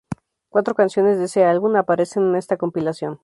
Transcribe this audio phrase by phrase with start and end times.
[0.49, 3.19] Cuatro canciones de ese álbum aparecen en esta compilación.